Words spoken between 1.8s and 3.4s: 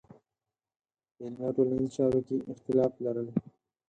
چارو کې اختلاف لرل.